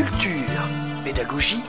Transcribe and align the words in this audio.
Culture, 0.00 0.62
pédagogie, 1.04 1.62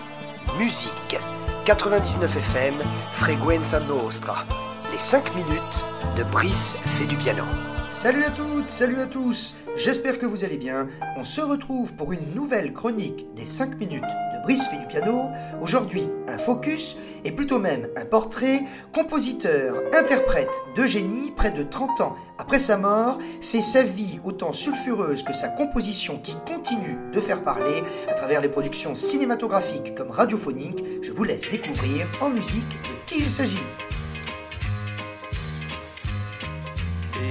musique. 0.58 1.20
99 1.66 2.33
FM, 2.38 2.76
Freguenza 3.12 3.82
Nostra. 3.82 4.46
Les 4.90 4.98
5 4.98 5.35
minutes 5.35 5.83
de 6.16 6.24
Brice 6.24 6.78
fait 6.98 7.08
du 7.08 7.17
piano. 7.17 7.44
Salut 7.92 8.23
à 8.23 8.32
toutes, 8.32 8.70
salut 8.70 9.00
à 9.02 9.05
tous, 9.05 9.55
j'espère 9.76 10.18
que 10.18 10.26
vous 10.26 10.46
allez 10.46 10.58
bien. 10.58 10.88
On 11.18 11.26
se 11.26 11.41
retrouve 11.41 11.94
pour 11.94 12.14
une 12.14 12.34
nouvelle 12.34 12.73
chronique 12.73 13.28
des 13.36 13.46
5 13.46 13.78
minutes 13.78 14.02
de 14.02 14.41
Brice 14.44 14.68
fait 14.70 14.78
du 14.78 14.88
piano. 14.88 15.30
Aujourd'hui, 15.62 16.08
un 16.27 16.38
focus, 16.38 16.98
et 17.26 17.32
plutôt 17.32 17.59
même 17.59 17.90
un 17.98 18.05
portrait, 18.05 18.62
compositeur, 18.94 19.76
interprète 19.94 20.50
de 20.76 20.88
génie 20.88 21.32
près 21.36 21.52
de 21.52 21.64
30 21.64 22.02
ans 22.02 22.16
après 22.40 22.59
sa 22.59 22.77
mort. 22.77 23.20
C'est 23.41 23.62
sa 23.62 23.84
vie 23.84 24.20
autant 24.23 24.53
sulfureuse 24.53 25.22
que 25.22 25.34
sa 25.34 25.50
composition 25.50 26.17
qui 26.17 26.36
continue 26.48 26.98
de 27.14 27.20
faire 27.20 27.44
parler 27.44 27.84
à 28.09 28.14
travers 28.14 28.42
les 28.42 28.50
productions 28.50 28.95
cinématographiques 28.95 29.94
comme 29.95 30.12
radiophoniques. 30.12 30.84
Je 31.03 31.12
vous 31.12 31.26
laisse 31.26 31.50
découvrir 31.52 32.08
en 32.22 32.30
musique 32.30 32.70
de 32.70 33.05
qui 33.05 33.20
il 33.20 33.30
s'agit. 33.30 33.59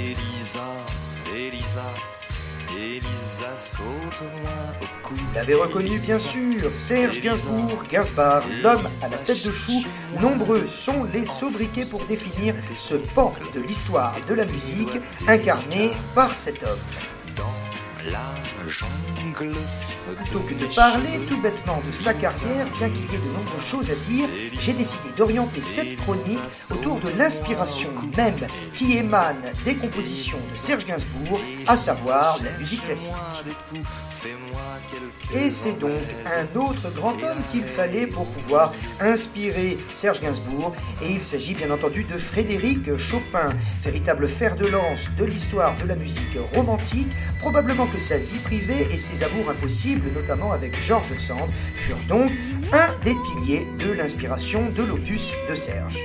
Elisa, 0.00 0.64
Elisa, 1.36 1.84
Elisa 2.74 3.58
saute-moi 3.58 4.50
au 4.80 5.06
cou. 5.06 5.14
Vous 5.14 5.34
l'avez 5.34 5.54
reconnu 5.54 5.98
bien 5.98 6.18
sûr, 6.18 6.74
Serge 6.74 7.20
Gainsbourg, 7.20 7.84
Gainsbar, 7.91 8.42
l'homme 8.62 8.88
à 9.02 9.08
la 9.08 9.18
tête 9.18 9.44
de 9.44 9.52
chou. 9.52 9.84
Nombreux 10.18 10.64
sont 10.64 11.05
les 11.12 11.27
sobriquets 11.27 11.84
pour 11.84 12.02
définir 12.06 12.55
ce 12.77 12.94
pan 12.94 13.34
de 13.55 13.60
l'histoire 13.60 14.16
de 14.27 14.32
la 14.34 14.46
musique 14.46 14.96
incarné 15.28 15.91
par 16.14 16.34
cet 16.34 16.62
homme. 16.62 16.78
Dans 17.36 18.10
la 18.10 18.24
Plutôt 18.70 20.41
que 20.41 20.55
de 20.55 20.67
parler 20.75 21.20
tout 21.28 21.41
bêtement 21.41 21.83
de 21.89 21.92
sa 21.92 22.14
carrière, 22.14 22.67
bien 22.78 22.89
qu'il 22.89 23.03
y 23.03 23.14
ait 23.14 23.19
de 23.19 23.33
nombreuses 23.33 23.64
choses 23.64 23.91
à 23.91 23.94
dire, 23.94 24.28
j'ai 24.53 24.72
décidé 24.72 25.08
d'orienter 25.17 25.62
cette 25.62 25.97
chronique 25.97 26.39
autour 26.70 27.00
de 27.00 27.09
l'inspiration 27.19 27.91
même 28.17 28.47
qui 28.75 28.97
émane 28.97 29.42
des 29.64 29.75
compositions 29.75 30.39
de 30.39 30.56
Serge 30.56 30.86
Gainsbourg, 30.86 31.41
à 31.67 31.77
savoir 31.77 32.39
la 32.44 32.50
musique 32.59 32.84
classique. 32.84 33.14
Et 35.34 35.50
c'est 35.50 35.78
donc 35.78 35.91
un 36.27 36.59
autre 36.59 36.92
grand 36.94 37.14
homme 37.14 37.42
qu'il 37.50 37.64
fallait 37.64 38.06
pour 38.06 38.27
pouvoir 38.27 38.72
inspirer 39.00 39.78
Serge 39.92 40.20
Gainsbourg. 40.20 40.75
Et 41.03 41.11
il 41.11 41.22
s'agit 41.22 41.55
bien 41.55 41.70
entendu 41.70 42.05
de 42.05 42.19
Frédéric 42.19 42.97
Chopin, 42.98 43.55
véritable 43.83 44.28
fer 44.28 44.56
de 44.56 44.66
lance 44.66 45.11
de 45.16 45.25
l'histoire 45.25 45.75
de 45.77 45.89
la 45.89 45.97
musique 45.97 46.39
romantique. 46.55 47.09
Probablement 47.41 47.87
que 47.87 47.98
sa 47.98 48.19
vie 48.19 48.39
privée 48.39 48.59
et 48.69 48.98
ses 48.98 49.22
amours 49.22 49.50
impossibles, 49.50 50.11
notamment 50.14 50.53
avec 50.53 50.77
Georges 50.84 51.14
Sand, 51.16 51.50
furent 51.75 51.97
donc 52.08 52.30
un 52.72 52.89
des 53.03 53.14
piliers 53.14 53.66
de 53.78 53.92
l'inspiration 53.92 54.70
de 54.70 54.83
l'opus 54.83 55.33
de 55.48 55.55
Serge. 55.55 56.05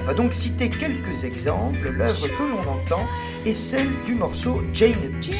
On 0.00 0.04
va 0.04 0.14
donc 0.14 0.32
citer 0.32 0.70
quelques 0.70 1.24
exemples. 1.24 1.88
L'œuvre 1.90 2.28
que 2.28 2.42
l'on 2.42 2.70
entend 2.70 3.06
est 3.44 3.52
celle 3.52 4.02
du 4.04 4.14
morceau 4.14 4.62
Jane 4.72 5.10
P. 5.20 5.32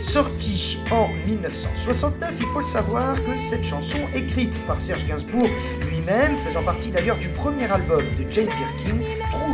Sorti 0.00 0.80
en 0.90 1.08
1969, 1.28 2.34
il 2.40 2.46
faut 2.46 2.58
le 2.58 2.64
savoir 2.64 3.14
que 3.22 3.38
cette 3.38 3.64
chanson, 3.64 3.98
écrite 4.16 4.58
par 4.66 4.80
Serge 4.80 5.06
Gainsbourg 5.06 5.48
lui-même, 5.88 6.36
faisant 6.44 6.64
partie 6.64 6.90
d'ailleurs 6.90 7.18
du 7.18 7.28
premier 7.28 7.70
album 7.70 8.02
de 8.18 8.28
Jane 8.28 8.46
Birkin, 8.46 8.98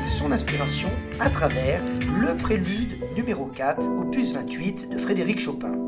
son 0.07 0.33
inspiration 0.33 0.91
à 1.21 1.31
travers 1.31 1.83
le 2.21 2.37
prélude 2.37 2.99
numéro 3.17 3.47
4, 3.47 3.89
opus 3.99 4.33
28 4.33 4.91
de 4.91 4.99
Frédéric 4.99 5.41
Chopin. 5.41 5.88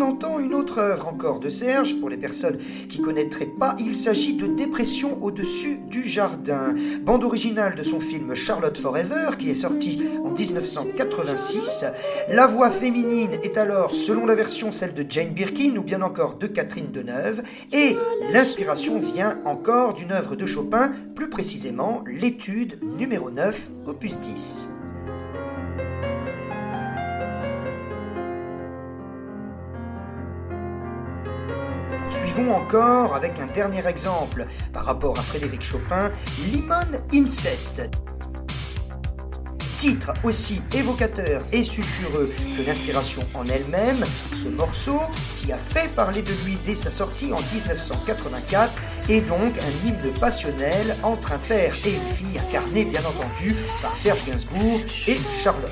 Entend 0.00 0.38
une 0.38 0.54
autre 0.54 0.78
œuvre 0.78 1.08
encore 1.08 1.38
de 1.38 1.50
Serge, 1.50 1.98
pour 2.00 2.08
les 2.08 2.16
personnes 2.16 2.58
qui 2.88 3.00
connaîtraient 3.00 3.46
pas, 3.46 3.76
il 3.78 3.94
s'agit 3.94 4.34
de 4.34 4.46
Dépression 4.46 5.18
au-dessus 5.22 5.78
du 5.88 6.06
jardin, 6.06 6.74
bande 7.02 7.24
originale 7.24 7.74
de 7.74 7.82
son 7.82 8.00
film 8.00 8.34
Charlotte 8.34 8.78
Forever, 8.78 9.36
qui 9.38 9.50
est 9.50 9.54
sorti 9.54 10.04
en 10.24 10.30
1986. 10.30 11.84
La 12.30 12.46
voix 12.46 12.70
féminine 12.70 13.32
est 13.42 13.58
alors, 13.58 13.94
selon 13.94 14.24
la 14.24 14.34
version, 14.34 14.72
celle 14.72 14.94
de 14.94 15.04
Jane 15.08 15.30
Birkin 15.30 15.76
ou 15.76 15.82
bien 15.82 16.00
encore 16.00 16.36
de 16.36 16.46
Catherine 16.46 16.90
Deneuve, 16.90 17.42
et 17.72 17.96
l'inspiration 18.32 18.98
vient 18.98 19.38
encore 19.44 19.94
d'une 19.94 20.12
œuvre 20.12 20.36
de 20.36 20.46
Chopin, 20.46 20.90
plus 21.14 21.28
précisément 21.28 22.02
l'étude 22.06 22.78
numéro 22.98 23.30
9, 23.30 23.68
opus 23.86 24.20
10. 24.20 24.70
Suivons 32.10 32.54
encore 32.54 33.14
avec 33.14 33.38
un 33.38 33.46
dernier 33.46 33.86
exemple 33.86 34.46
par 34.72 34.84
rapport 34.86 35.18
à 35.18 35.22
Frédéric 35.22 35.62
Chopin, 35.62 36.10
Limon 36.50 36.74
Incest. 37.12 37.82
Titre 39.76 40.12
aussi 40.24 40.62
évocateur 40.72 41.44
et 41.52 41.62
sulfureux 41.62 42.28
que 42.56 42.66
l'inspiration 42.66 43.22
en 43.34 43.44
elle-même, 43.44 44.04
ce 44.32 44.48
morceau, 44.48 45.00
qui 45.36 45.52
a 45.52 45.58
fait 45.58 45.88
parler 45.94 46.22
de 46.22 46.32
lui 46.44 46.56
dès 46.64 46.74
sa 46.74 46.90
sortie 46.90 47.32
en 47.32 47.40
1984, 47.54 48.72
est 49.10 49.20
donc 49.20 49.52
un 49.58 49.86
hymne 49.86 50.12
passionnel 50.18 50.96
entre 51.02 51.32
un 51.32 51.38
père 51.38 51.74
et 51.84 51.90
une 51.90 52.14
fille 52.14 52.40
incarnés 52.48 52.86
bien 52.86 53.02
entendu 53.02 53.54
par 53.82 53.94
Serge 53.94 54.24
Gainsbourg 54.26 54.80
et 55.06 55.18
Charlotte. 55.42 55.70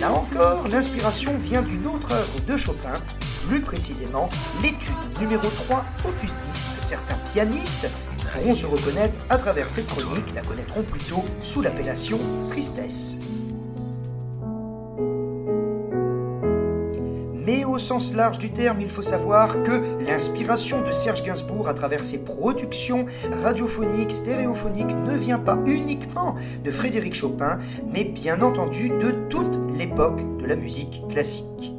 Là 0.00 0.12
encore, 0.12 0.66
l'inspiration 0.68 1.36
vient 1.38 1.62
d'une 1.62 1.86
autre 1.86 2.12
œuvre 2.12 2.40
de 2.46 2.56
Chopin, 2.56 2.94
plus 3.46 3.60
précisément 3.60 4.28
l'étude 4.62 4.94
numéro 5.20 5.46
3, 5.46 5.84
opus 6.04 6.34
10, 6.52 6.70
que 6.78 6.84
certains 6.84 7.18
pianistes 7.32 7.88
pourront 8.32 8.54
se 8.54 8.66
reconnaître 8.66 9.18
à 9.30 9.36
travers 9.36 9.70
cette 9.70 9.86
chronique, 9.86 10.34
la 10.34 10.42
connaîtront 10.42 10.82
plutôt 10.82 11.24
sous 11.40 11.62
l'appellation 11.62 12.18
tristesse. 12.48 13.18
Mais 17.48 17.64
au 17.64 17.78
sens 17.78 18.12
large 18.12 18.38
du 18.38 18.50
terme, 18.50 18.82
il 18.82 18.90
faut 18.90 19.00
savoir 19.00 19.62
que 19.62 20.04
l'inspiration 20.06 20.82
de 20.82 20.92
Serge 20.92 21.22
Gainsbourg 21.22 21.66
à 21.66 21.72
travers 21.72 22.04
ses 22.04 22.18
productions 22.18 23.06
radiophoniques, 23.42 24.12
stéréophoniques 24.12 24.94
ne 24.94 25.16
vient 25.16 25.38
pas 25.38 25.58
uniquement 25.64 26.34
de 26.62 26.70
Frédéric 26.70 27.14
Chopin, 27.14 27.56
mais 27.94 28.04
bien 28.04 28.42
entendu 28.42 28.90
de 28.90 29.12
toute 29.30 29.58
l'époque 29.78 30.20
de 30.36 30.44
la 30.44 30.56
musique 30.56 31.00
classique. 31.08 31.77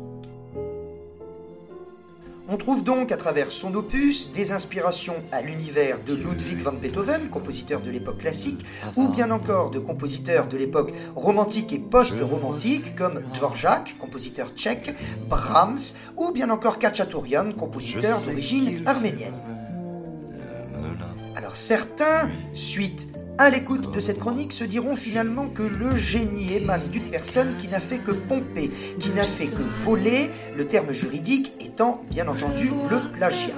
On 2.51 2.57
trouve 2.57 2.83
donc 2.83 3.11
à 3.11 3.17
travers 3.17 3.51
son 3.51 3.75
opus 3.75 4.31
des 4.31 4.51
inspirations 4.51 5.17
à 5.31 5.43
l'univers 5.43 5.99
de 6.03 6.15
Ludwig 6.15 6.57
van 6.57 6.73
Beethoven, 6.73 7.29
compositeur 7.29 7.79
de 7.79 7.91
l'époque 7.91 8.17
classique, 8.17 8.65
ou 8.95 9.07
bien 9.07 9.29
encore 9.29 9.69
de 9.69 9.77
compositeurs 9.77 10.47
de 10.47 10.57
l'époque 10.57 10.91
romantique 11.15 11.71
et 11.73 11.77
post-romantique 11.77 12.95
comme 12.95 13.21
Dvorak, 13.35 13.95
compositeur 13.99 14.49
tchèque, 14.55 14.95
Brahms, 15.29 15.93
ou 16.17 16.31
bien 16.31 16.49
encore 16.49 16.79
Khatchatourian, 16.79 17.51
compositeur 17.51 18.19
d'origine 18.19 18.81
arménienne. 18.87 19.39
Alors 21.35 21.55
certains, 21.55 22.31
suite 22.53 23.09
à 23.39 23.49
l'écoute 23.49 23.93
de 23.93 24.01
cette 24.01 24.19
chronique, 24.19 24.51
se 24.51 24.65
diront 24.65 24.97
finalement 24.97 25.47
que 25.47 25.63
le 25.63 25.95
génie 25.95 26.53
émane 26.53 26.89
d'une 26.91 27.09
personne 27.09 27.55
qui 27.57 27.69
n'a 27.69 27.79
fait 27.79 27.99
que 27.99 28.11
pomper, 28.11 28.69
qui 28.99 29.11
n'a 29.11 29.23
fait 29.23 29.47
que 29.47 29.61
voler, 29.61 30.29
le 30.57 30.67
terme 30.67 30.91
juridique 30.91 31.53
étant 31.61 32.01
bien 32.11 32.27
entendu 32.27 32.69
le 32.91 32.99
plagiat. 33.17 33.55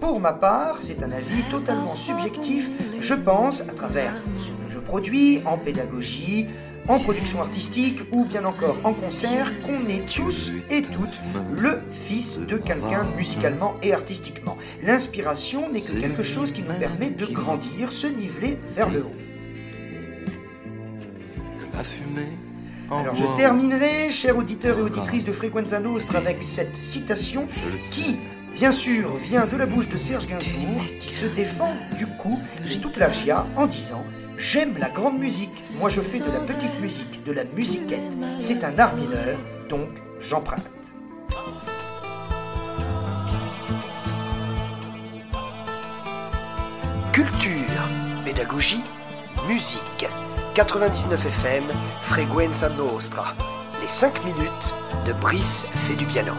Pour 0.00 0.20
ma 0.20 0.34
part, 0.34 0.76
c'est 0.80 1.02
un 1.02 1.12
avis 1.12 1.42
totalement 1.50 1.94
subjectif. 1.94 2.70
Je 3.00 3.14
pense, 3.14 3.62
à 3.62 3.72
travers 3.72 4.12
ce 4.36 4.50
que 4.50 4.68
je 4.68 4.78
produis 4.78 5.40
en 5.46 5.56
pédagogie, 5.56 6.48
en 6.88 6.98
production 6.98 7.40
artistique 7.40 8.00
ou 8.12 8.24
bien 8.24 8.44
encore 8.44 8.76
en 8.84 8.92
concert, 8.92 9.50
qu'on 9.62 9.86
est 9.86 10.06
tous 10.06 10.52
et 10.70 10.82
toutes 10.82 11.20
le 11.56 11.80
fils 11.90 12.38
de 12.38 12.56
quelqu'un 12.56 13.04
musicalement 13.16 13.74
et 13.82 13.92
artistiquement. 13.92 14.56
L'inspiration 14.82 15.70
n'est 15.70 15.80
que 15.80 15.92
quelque 15.92 16.22
chose 16.22 16.52
qui 16.52 16.62
nous 16.62 16.74
permet 16.74 17.10
de 17.10 17.26
grandir, 17.26 17.90
se 17.90 18.06
niveler 18.06 18.58
vers 18.74 18.90
le 18.90 19.04
haut. 19.04 19.16
que 21.58 21.76
la 21.76 21.84
fumée. 21.84 22.32
Alors 22.90 23.14
je 23.14 23.24
terminerai, 23.36 24.10
chers 24.10 24.36
auditeurs 24.36 24.78
et 24.78 24.82
auditrices 24.82 25.24
de 25.24 25.32
Frequenza 25.32 25.80
Nostra, 25.80 26.18
avec 26.18 26.42
cette 26.42 26.76
citation 26.76 27.48
qui, 27.90 28.18
bien 28.54 28.72
sûr, 28.72 29.16
vient 29.16 29.46
de 29.46 29.56
la 29.56 29.64
bouche 29.64 29.88
de 29.88 29.96
Serge 29.96 30.26
Gainsbourg, 30.26 30.82
qui 31.00 31.10
se 31.10 31.24
défend 31.24 31.72
du 31.96 32.06
coup 32.06 32.38
de 32.68 32.74
tout 32.74 32.90
plagiat 32.90 33.46
en 33.56 33.66
disant 33.66 34.04
J'aime 34.36 34.76
la 34.78 34.90
grande 34.90 35.18
musique, 35.18 35.62
moi 35.78 35.88
je 35.88 36.00
fais 36.00 36.18
de 36.18 36.30
la 36.30 36.40
petite 36.40 36.80
musique, 36.80 37.24
de 37.24 37.32
la 37.32 37.44
musiquette. 37.44 38.16
C'est 38.38 38.64
un 38.64 38.78
art 38.78 38.94
mineur, 38.96 39.38
donc 39.68 39.88
j'emprunte. 40.20 40.60
Culture, 47.12 47.88
pédagogie, 48.24 48.82
musique. 49.48 50.08
99 50.54 51.26
FM, 51.26 51.64
Frequenza 52.02 52.68
Nostra. 52.68 53.34
Les 53.80 53.88
5 53.88 54.24
minutes 54.24 54.74
de 55.06 55.12
Brice 55.12 55.66
fait 55.86 55.96
du 55.96 56.06
piano. 56.06 56.34